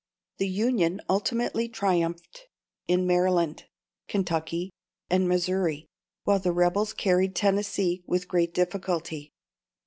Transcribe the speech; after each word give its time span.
The 0.39 0.47
Union 0.47 0.99
ultimately 1.07 1.69
triumphed 1.69 2.47
in 2.87 3.05
Maryland, 3.05 3.65
Kentucky, 4.07 4.71
and 5.11 5.29
Missouri, 5.29 5.85
while 6.23 6.39
the 6.39 6.51
rebels 6.51 6.91
carried 6.91 7.35
Tennessee 7.35 8.03
with 8.07 8.27
great 8.27 8.51
difficulty. 8.51 9.31